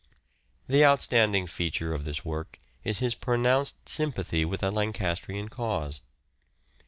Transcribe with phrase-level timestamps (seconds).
[0.67, 6.01] The outstanding feature of this work is his pronounced sympathy with the Lancastrian cause.